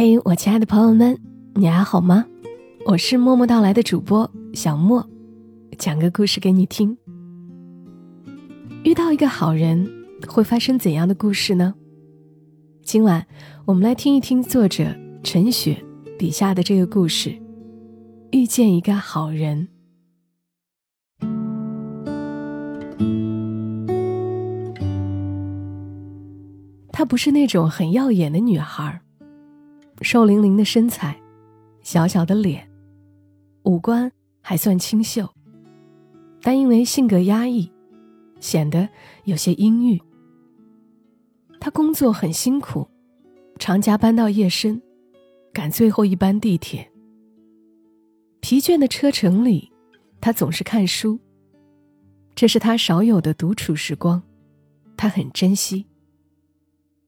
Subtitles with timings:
[0.00, 1.18] 嘿，我亲爱的朋友们，
[1.56, 2.24] 你还好吗？
[2.86, 5.04] 我是默默到来的主播小莫，
[5.76, 6.96] 讲个故事给你听。
[8.84, 9.90] 遇到一个好人
[10.28, 11.74] 会发生怎样的故事呢？
[12.84, 13.26] 今晚
[13.64, 14.86] 我们来听一听作者
[15.24, 15.84] 陈雪
[16.16, 17.36] 笔下的这个故事：
[18.30, 19.66] 遇见一个好人。
[26.92, 29.02] 她不是那种很耀眼的女孩。
[30.02, 31.20] 瘦伶仃的身材，
[31.82, 32.68] 小小的脸，
[33.64, 35.28] 五官还算清秀，
[36.40, 37.70] 但因为性格压抑，
[38.40, 38.88] 显得
[39.24, 40.00] 有些阴郁。
[41.60, 42.86] 他工作很辛苦，
[43.58, 44.80] 常加班到夜深，
[45.52, 46.90] 赶最后一班地铁。
[48.40, 49.72] 疲倦的车程里，
[50.20, 51.18] 他总是看书，
[52.36, 54.22] 这是他少有的独处时光，
[54.96, 55.84] 他很珍惜。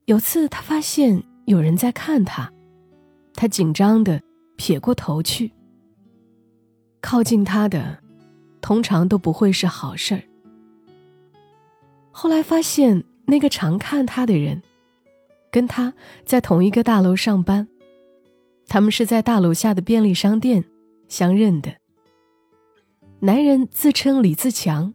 [0.05, 2.51] 有次他发现有人在看他。
[3.41, 4.21] 他紧张的
[4.55, 5.51] 撇过头去。
[7.01, 7.97] 靠近他的，
[8.61, 10.21] 通常都不会是好事儿。
[12.11, 14.61] 后来发现，那个常看他的人，
[15.51, 15.91] 跟他
[16.23, 17.67] 在同一个大楼上班。
[18.67, 20.63] 他们是在大楼下的便利商店
[21.07, 21.73] 相认的。
[23.21, 24.93] 男人自称李自强，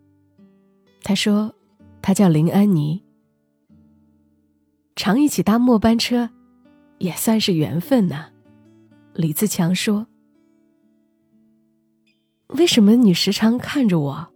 [1.02, 1.52] 他说
[2.00, 3.02] 他叫林安妮，
[4.94, 6.30] 常一起搭末班车。
[6.98, 8.30] 也算是缘分呐，
[9.16, 10.06] 李自强说。
[12.48, 14.28] 为什么你时常看着我？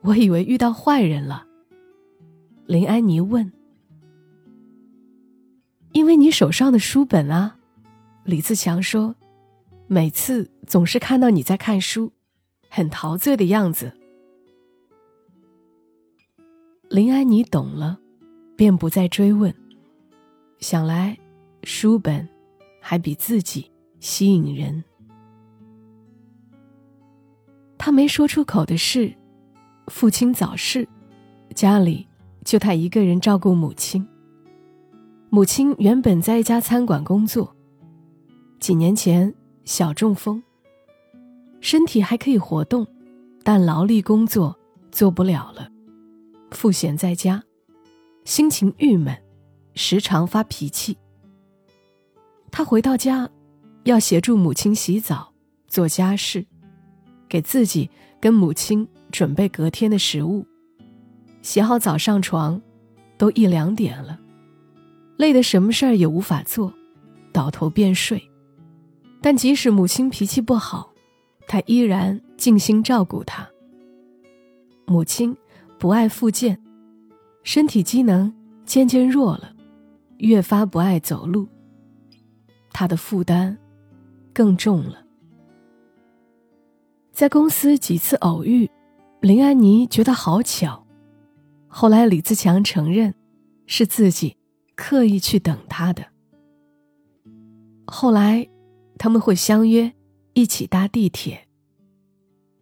[0.00, 1.46] 我以为遇到坏人了。
[2.64, 3.52] 林安妮问。
[5.92, 7.58] 因为你手上的书本啊，
[8.24, 9.14] 李自强说，
[9.86, 12.12] 每次总是看到你在看书，
[12.70, 13.92] 很陶醉的样子。
[16.88, 17.98] 林安妮懂了，
[18.56, 19.54] 便不再追问。
[20.58, 21.18] 想来。
[21.64, 22.28] 书本，
[22.80, 23.68] 还比自己
[24.06, 24.84] 吸引人。
[27.76, 29.12] 他没说出口的是，
[29.88, 30.88] 父亲早逝，
[31.56, 32.06] 家里
[32.44, 34.06] 就他一个人照顾母亲。
[35.28, 37.52] 母亲原本在一家餐馆工作，
[38.60, 40.40] 几年前小中风，
[41.60, 42.86] 身体还可以活动，
[43.42, 44.56] 但劳力工作
[44.92, 45.68] 做不了了，
[46.52, 47.42] 赋闲在家，
[48.24, 49.20] 心情郁闷，
[49.74, 50.96] 时常发脾气。
[52.52, 53.28] 他回到家，
[53.86, 55.32] 要协助母亲洗澡、
[55.68, 56.44] 做家事，
[57.28, 57.88] 给自己
[58.20, 60.44] 跟母亲准备隔天的食物。
[61.40, 62.60] 洗好澡上床，
[63.16, 64.18] 都一两点了，
[65.16, 66.74] 累得什么事儿也无法做，
[67.32, 68.20] 倒头便睡。
[69.22, 70.92] 但即使母亲脾气不好，
[71.46, 73.48] 他依然尽心照顾她。
[74.84, 75.36] 母亲
[75.78, 76.60] 不爱复健，
[77.44, 79.54] 身体机能渐渐弱了，
[80.18, 81.46] 越发不爱走路。
[82.72, 83.56] 他的负担
[84.36, 85.02] 更重了。
[87.10, 88.70] 在公司几次偶遇，
[89.22, 90.86] 林安妮觉得好巧。
[91.66, 93.14] 后来李自强承认，
[93.66, 94.36] 是自己
[94.74, 96.04] 刻意去等他的。
[97.86, 98.46] 后来，
[98.98, 99.90] 他们会相约
[100.34, 101.48] 一起搭地铁。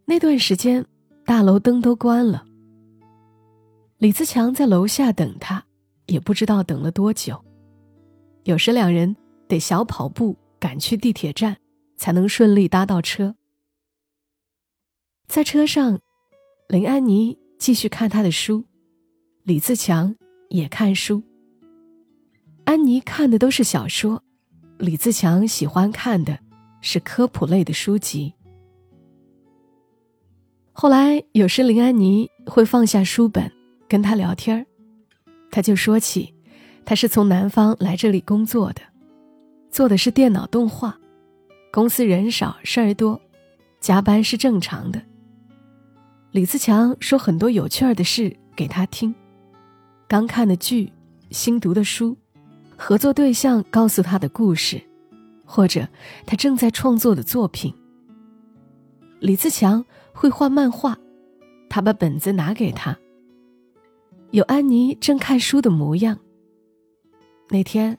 [0.05, 0.87] 那段时间，
[1.25, 2.47] 大楼灯都关了。
[3.99, 5.65] 李自强在楼下等他，
[6.07, 7.45] 也不知道等了多久。
[8.45, 9.17] 有时两人。
[9.47, 11.55] 得小跑步赶去地铁站，
[11.97, 13.35] 才能顺利搭到车。
[15.27, 16.01] 在车上，
[16.69, 18.65] 林安妮继续看她的书，
[19.43, 20.15] 李自强
[20.49, 21.23] 也看书。
[22.65, 24.23] 安妮看的都是小说，
[24.79, 26.39] 李自强喜欢看的
[26.81, 28.33] 是科普类的书籍。
[30.73, 33.51] 后来有时林安妮会放下书本
[33.89, 34.67] 跟他聊天
[35.51, 36.35] 他就说起，
[36.85, 38.83] 他是从南方来这里工作的。
[39.71, 40.99] 做的是电脑动画，
[41.75, 43.21] 公司人少事儿多，
[43.81, 45.03] 加班是正常的。
[46.31, 49.13] 李自强说很多有趣儿的事给他听，
[50.07, 50.93] 刚看的剧、
[51.33, 52.17] 新读的书、
[52.77, 54.81] 合作对象告诉他的故事，
[55.45, 55.89] 或者
[56.25, 57.75] 他正在创作的作品。
[59.19, 60.97] 李自强会画漫画，
[61.69, 62.97] 他把本子拿给他，
[64.31, 66.17] 有安妮正看书的模样。
[67.49, 67.99] 那天。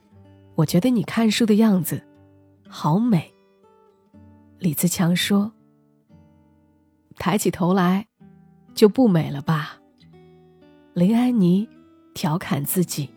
[0.55, 2.01] 我觉得你看书的样子，
[2.69, 3.34] 好美。
[4.59, 5.51] 李自强说
[7.17, 8.07] ：“抬起头来，
[8.73, 9.79] 就不美了吧？”
[10.93, 11.67] 林安妮
[12.13, 13.09] 调侃自己：“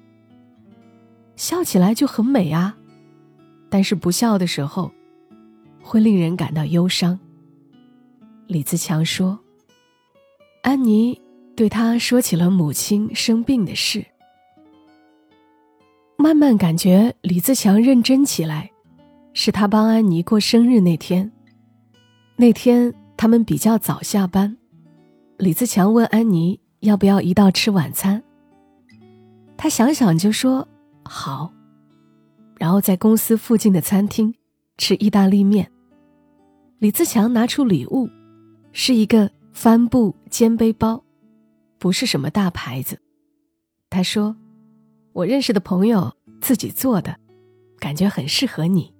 [1.36, 2.76] 笑起来就很美啊，
[3.70, 4.90] 但是不笑的时候，
[5.80, 7.18] 会令人感到忧伤。”
[8.48, 9.38] 李自强说
[10.62, 11.20] ：“安妮
[11.54, 14.04] 对他说起了母亲生病的事。”
[16.20, 18.72] 慢慢感觉李自强认真起来，
[19.40, 21.30] 是他帮安妮过生日那天。
[22.34, 24.56] 那天他们比较早下班，
[25.36, 28.20] 李自强问安妮要不要一道吃晚餐。
[29.56, 30.66] 他想想就说
[31.04, 31.52] 好，
[32.56, 34.34] 然后在公司附近的餐厅
[34.76, 35.70] 吃意大利面。
[36.80, 38.10] 李自强拿出礼物，
[38.72, 41.04] 是一个帆布肩背包，
[41.78, 42.98] 不是什么大牌子。
[43.88, 44.34] 他说
[45.14, 47.16] ：“我认识的朋友自己做的，
[47.78, 48.92] 感觉很适合你。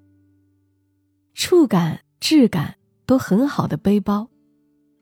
[1.38, 4.28] 触感、质感都很好的背包，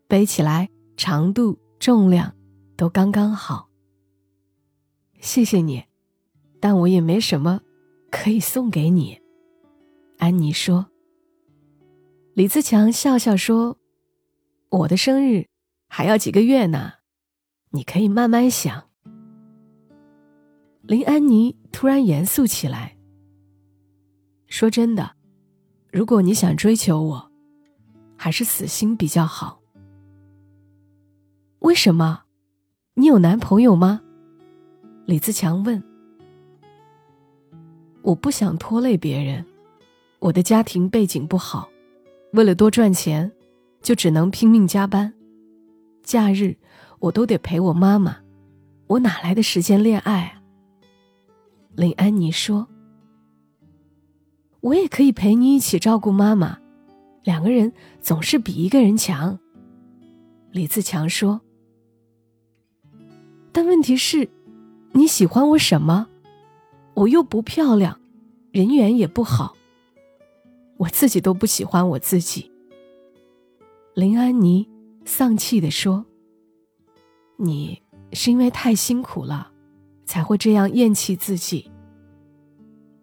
[0.07, 2.37] 背起来长度、重量
[2.77, 3.71] 都刚刚好。
[5.19, 5.83] 谢谢你，
[6.61, 7.63] 但我也没什么
[8.11, 9.19] 可以送给你。”
[10.21, 10.89] 安妮说。
[12.35, 13.79] 李自强笑笑说
[14.69, 15.47] ：“我的生日
[15.89, 16.93] 还要几个月呢，
[17.71, 18.91] 你可以慢慢想。”
[20.85, 22.99] 林安妮突然严肃起来，
[24.49, 25.16] 说：“真的，
[25.91, 27.31] 如果你想追求我，
[28.17, 29.61] 还是死心比较好。”
[31.61, 32.23] 为什么？
[32.95, 34.01] 你有男朋友吗？
[35.05, 35.83] 李自强问。
[38.03, 39.45] 我不想拖累别人，
[40.21, 41.69] 我的家庭背景不好。
[42.33, 43.33] 为了多赚钱，
[43.83, 45.13] 就只能拼命加班。
[46.03, 46.57] 假日
[47.01, 48.19] 我都得陪我妈妈，
[48.87, 50.41] 我哪来的时间恋爱？
[51.75, 52.69] 林安妮说
[54.67, 56.59] ：“我也可以陪你一起照顾妈妈，
[57.23, 59.39] 两个人总是比一个人强。”
[60.51, 61.41] 李自强说
[63.53, 64.29] ：“但问题是，
[64.91, 66.09] 你喜欢我什么？
[66.95, 68.01] 我又不漂亮，
[68.51, 69.55] 人缘也不好。”
[70.79, 72.51] 我自己都不喜欢我自己。
[73.95, 74.69] 林安妮
[75.05, 76.05] 丧气地说
[77.39, 77.81] ：“你
[78.13, 79.53] 是因为太辛苦了，
[80.05, 81.71] 才会这样厌弃自己。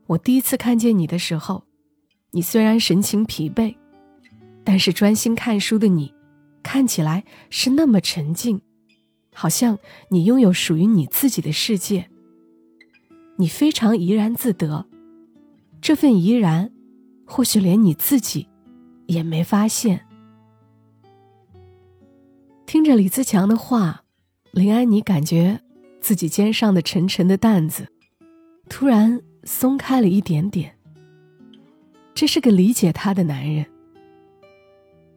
[0.07, 1.63] 我第一次看见你的时候，
[2.31, 3.75] 你虽然神情疲惫，
[4.63, 6.13] 但是专心看书的你，
[6.61, 8.61] 看起来是那么沉静，
[9.33, 9.77] 好像
[10.09, 12.09] 你拥有属于你自己的世界。
[13.37, 14.85] 你非常怡然自得，
[15.81, 16.69] 这份怡然。”
[17.25, 18.47] 或许连你自己
[19.07, 20.05] 也没发现。
[22.65, 24.03] 听着李自强的话，
[24.51, 25.61] 林安妮感觉
[26.01, 27.87] 自己肩上的沉沉的担子
[28.69, 30.75] 突然松开了一点点。
[32.13, 33.65] 这是个理解她的男人。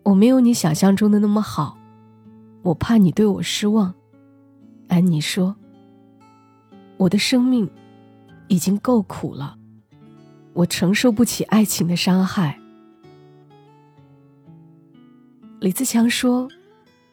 [0.03, 1.77] 我没有你想象中的那么好，
[2.63, 3.95] 我怕你对我失望。
[4.89, 5.57] 安妮说
[6.97, 7.69] ：“我的生命
[8.49, 9.57] 已经够苦了。”
[10.55, 12.59] 我承受不起爱情的伤害。
[15.61, 16.49] 李自强说：“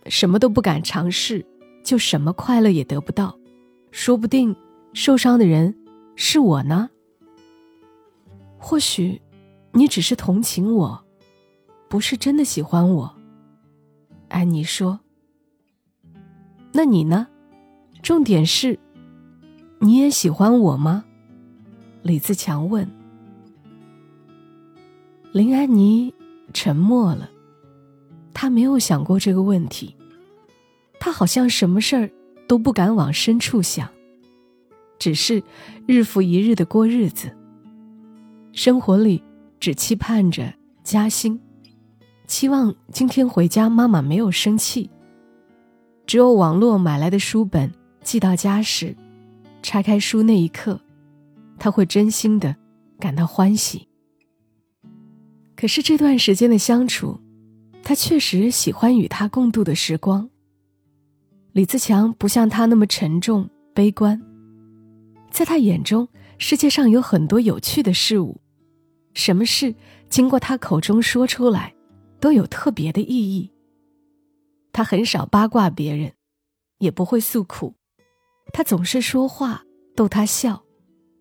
[0.08, 1.46] 什么都不敢尝试，
[1.84, 3.38] 就什么快乐也得不到。
[3.92, 4.56] 说不定
[4.94, 5.76] 受伤的人
[6.16, 6.90] 是我呢。
[8.66, 9.22] 或许
[9.74, 11.04] 你只是同情我，
[11.90, 13.14] 不是真的喜欢我。”
[14.30, 15.02] 安妮说
[16.72, 17.28] ：“那你呢？
[18.02, 18.80] 重点是，
[19.80, 21.04] 你也喜欢我吗？”
[22.04, 22.90] 李自强问。
[25.34, 26.14] 林安妮
[26.54, 27.30] 沉默了，
[28.34, 29.94] 她没有想过这个问题，
[31.02, 32.10] 她好像什么事儿
[32.48, 33.90] 都不敢往深处想，
[34.98, 35.44] 只是
[35.86, 37.30] 日复一日的过日子。
[38.54, 39.22] 生活里
[39.60, 41.40] 只期盼着加薪，
[42.28, 44.88] 期望今天回家妈妈没有生气。
[46.06, 48.96] 只有网络买来的书本寄到家时，
[49.64, 50.80] 拆开书那一刻，
[51.58, 52.56] 他会真心的
[53.00, 53.88] 感到欢喜。
[55.56, 57.20] 可是这段时间的相处，
[57.82, 60.30] 他确实喜欢与他共度的时光。
[61.54, 64.22] 李自强不像他那么沉重悲观，
[65.32, 66.08] 在他眼中，
[66.38, 68.42] 世界上有很多有趣的事物，
[69.14, 69.74] 什么事
[70.10, 71.74] 经过他口中说出来，
[72.20, 73.52] 都有特别的意义。
[74.72, 76.14] 他很少八卦别人，
[76.80, 77.76] 也不会诉苦，
[78.52, 79.64] 他总是说话
[79.96, 80.64] 逗他笑，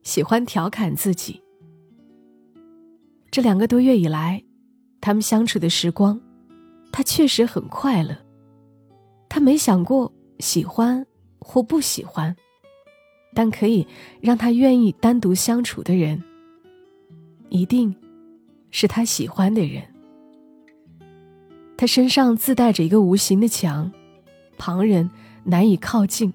[0.03, 1.43] 喜欢调侃自己。
[3.31, 4.43] 这两个多月以来，
[5.01, 6.21] 他们相处的时光，
[6.91, 8.17] 他确实很快乐。
[9.29, 11.07] 他没想过喜欢
[11.39, 12.35] 或不喜欢，
[13.35, 13.87] 但可以
[14.21, 16.23] 让他愿意单独相处的人，
[17.53, 17.95] 一定
[18.71, 19.83] 是他喜欢的人。
[21.77, 23.93] 他身上自带着一个无形的墙，
[24.57, 25.11] 旁人
[25.45, 26.33] 难以靠近，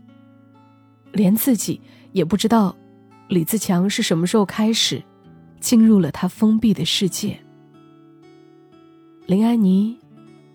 [1.12, 1.82] 连自己
[2.12, 2.76] 也不知道
[3.30, 5.04] 李自强是什么时候开始。
[5.60, 7.36] 进入了他封闭的世界。
[9.26, 9.98] 林安妮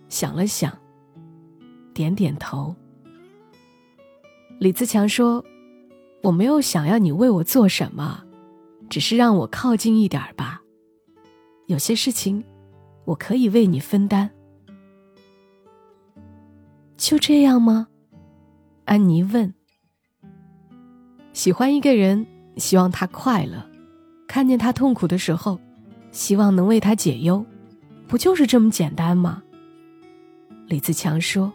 [0.09, 0.73] 想了想，
[1.93, 2.73] 点点头。
[4.61, 5.45] 李自强说
[6.23, 8.23] ：“我没有想要你为我做什么，
[8.93, 10.61] 只是让我靠近一点吧。”
[11.67, 12.45] 有些事情，
[13.07, 14.31] 我可以为你分担。
[16.99, 17.89] 就这样吗？
[18.85, 19.55] 安妮问。
[21.33, 22.27] 喜欢一个人，
[22.59, 23.63] 希望他快乐；
[24.29, 25.59] 看见他痛苦的时候，
[26.11, 27.43] 希望能为他解忧，
[28.07, 29.43] 不就是这么简单吗？
[30.67, 31.51] 李自强说：“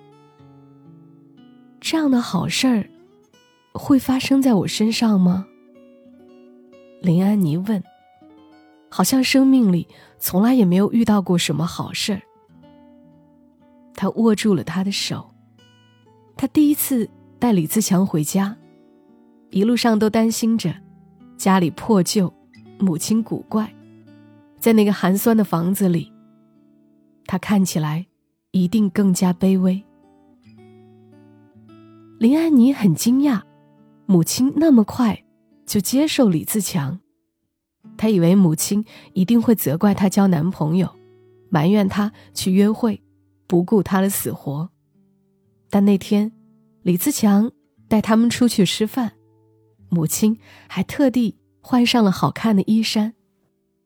[1.79, 2.89] 这样的好事儿，
[3.74, 5.46] 会发生在我身上吗？”
[7.08, 7.82] 林安妮问。
[8.90, 9.88] 好像生命里
[10.20, 12.22] 从来也没有遇到过什么好事儿。
[13.94, 15.30] 他握住了他的手。
[16.36, 17.10] 他第一次
[17.40, 18.58] 带李自强回家，
[19.52, 20.76] 一路上都担心着
[21.38, 22.32] 家里破旧，
[22.78, 23.74] 母亲古怪，
[24.60, 26.12] 在那个寒酸的房子里，
[27.26, 28.06] 他看起来
[28.52, 29.82] 一定更加卑微。
[32.20, 33.42] 林安妮很惊讶，
[34.06, 35.24] 母亲那么快
[35.68, 37.00] 就接受李自强。
[37.96, 38.84] 她以为母亲
[39.14, 40.90] 一定会责怪她交男朋友，
[41.50, 43.04] 埋怨她去约会，
[43.46, 44.70] 不顾她的死活。
[45.70, 46.32] 但那天，
[46.82, 47.52] 李自强
[47.88, 49.12] 带他们出去吃饭，
[49.90, 53.14] 母亲还特地换上了好看的衣衫。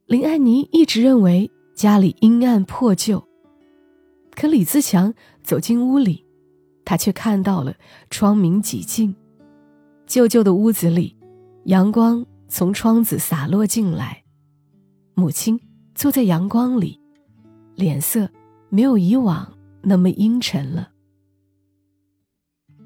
[0.06, 3.28] 林安妮一直认为家里阴暗破旧，
[4.36, 6.26] 可李自强走进屋里，
[6.86, 7.76] 他却看到了
[8.10, 9.16] 窗明几净，
[10.06, 11.16] 旧旧的屋子里，
[11.66, 12.26] 阳光。
[12.54, 14.26] 从窗子洒落进来，
[15.14, 15.58] 母亲
[15.96, 17.00] 坐在阳光里，
[17.76, 18.30] 脸色
[18.68, 20.92] 没有以往那么阴沉了。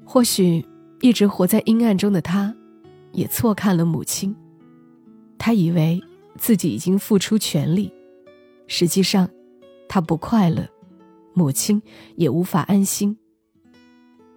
[0.04, 0.64] 或许
[1.00, 2.54] 一直活在阴暗中的他，
[3.10, 4.36] 也错看了母亲。
[5.36, 6.00] 他以为
[6.38, 7.92] 自己已经付出全力，
[8.68, 9.28] 实际上
[9.88, 10.64] 他不快乐，
[11.34, 11.82] 母亲
[12.14, 13.18] 也无法安心。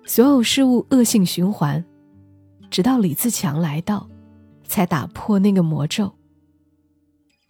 [0.05, 1.85] 所有事物恶性循环，
[2.71, 4.09] 直到李自强来到。
[4.69, 6.13] 才打破那个魔咒。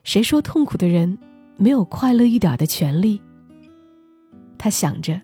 [0.04, 1.20] 谁说痛苦的人
[1.58, 3.22] 没有快乐一点的权利？
[4.58, 5.22] 他想着，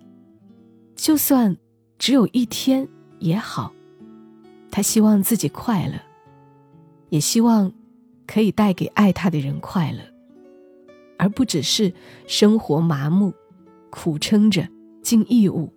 [0.96, 1.56] 就算
[1.98, 2.88] 只有一天
[3.20, 3.74] 也好。
[4.70, 5.94] 他希望自己快乐，
[7.10, 7.72] 也希望
[8.28, 10.00] 可以带给爱他的人快乐，
[11.18, 11.94] 而不只是
[12.28, 13.34] 生活麻木、
[13.90, 14.68] 苦撑着
[15.02, 15.72] 尽义务。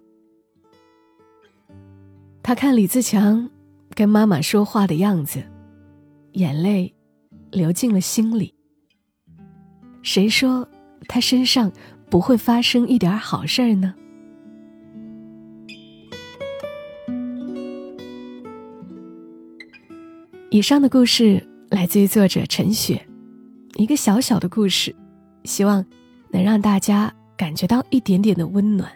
[2.43, 3.49] 他看李自强
[3.95, 5.45] 跟妈妈说话的样子。
[6.39, 6.95] 眼泪
[7.51, 8.55] 流进了心里。
[10.03, 10.69] 谁说
[11.09, 11.73] 他身上
[12.09, 13.93] 不会发生一点好事儿呢？
[20.51, 23.05] 以上的故事来自于作者陈雪，
[23.75, 24.95] 一个小小的故事，
[25.43, 25.85] 希望
[26.31, 28.89] 能让大家感觉到一点点的温暖。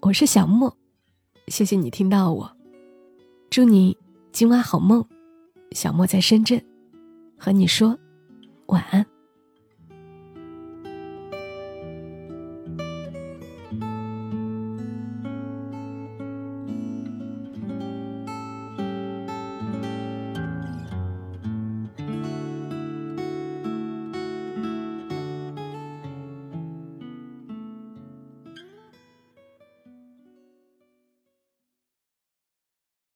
[0.00, 0.74] 我是小莫，
[1.48, 2.50] 谢谢你听到我，
[3.50, 3.94] 祝你
[4.32, 5.04] 今晚好梦。
[5.72, 6.60] 小莫在深圳，
[7.36, 7.98] 和你说
[8.66, 9.04] 晚安。